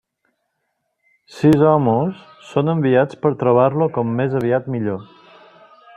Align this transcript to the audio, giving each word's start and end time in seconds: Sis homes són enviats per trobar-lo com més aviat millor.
Sis 1.33 1.65
homes 1.73 2.23
són 2.53 2.73
enviats 2.75 3.19
per 3.27 3.33
trobar-lo 3.45 3.89
com 3.99 4.19
més 4.23 4.37
aviat 4.41 4.71
millor. 4.79 5.05